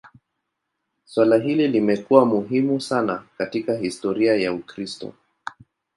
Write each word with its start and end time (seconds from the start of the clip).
Suala 1.05 1.37
hili 1.37 1.67
limekuwa 1.67 2.25
muhimu 2.25 2.81
sana 2.81 3.23
katika 3.37 3.77
historia 3.77 4.35
ya 4.35 4.53
Ukristo. 4.53 5.13